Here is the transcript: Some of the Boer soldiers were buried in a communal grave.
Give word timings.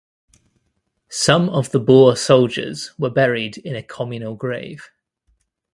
Some 1.09 1.47
of 1.49 1.69
the 1.69 1.79
Boer 1.79 2.15
soldiers 2.15 2.89
were 2.97 3.11
buried 3.11 3.59
in 3.59 3.75
a 3.75 3.83
communal 3.83 4.33
grave. 4.33 4.89